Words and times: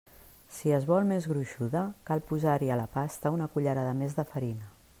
Si 0.53 0.71
es 0.77 0.85
vol 0.91 1.03
més 1.09 1.27
gruixuda, 1.31 1.83
cal 2.09 2.23
posar-hi 2.31 2.71
a 2.77 2.79
la 2.81 2.89
pasta 2.95 3.33
una 3.39 3.49
cullerada 3.57 3.93
més 4.01 4.21
de 4.21 4.27
farina. 4.33 4.71